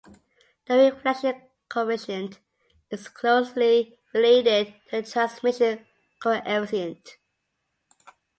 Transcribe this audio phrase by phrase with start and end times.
[0.65, 2.39] The reflection coefficient
[2.89, 5.85] is closely related to the "transmission
[6.19, 7.17] coefficient".